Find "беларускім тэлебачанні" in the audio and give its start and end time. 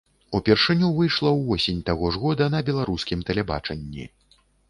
2.71-4.09